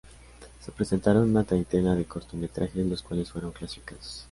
Se 0.61 0.71
presentaron 0.71 1.29
una 1.29 1.43
treintena 1.43 1.93
de 1.93 2.05
cortometrajes, 2.05 2.87
los 2.87 3.03
cuales 3.03 3.29
fueron 3.31 3.51
clasificados. 3.51 4.19